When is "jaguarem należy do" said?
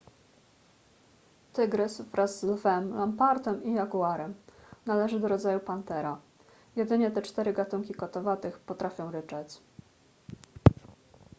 3.73-5.27